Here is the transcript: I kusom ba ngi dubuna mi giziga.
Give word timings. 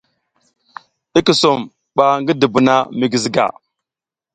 I 1.17 1.19
kusom 1.27 1.59
ba 1.97 2.05
ngi 2.19 2.33
dubuna 2.41 2.75
mi 2.97 3.05
giziga. 3.11 3.45